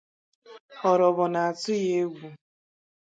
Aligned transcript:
Ọrọbọ 0.89 1.23
na-atụ 1.33 1.71
ya 1.81 1.91
égwù 2.01 2.27